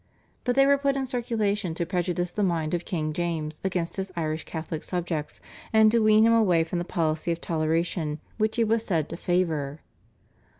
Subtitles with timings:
[0.45, 4.11] But they were put in circulation to prejudice the mind of King James against his
[4.15, 5.39] Irish Catholic subjects,
[5.71, 9.15] and to wean him away from the policy of toleration which he was said to
[9.15, 9.81] favour.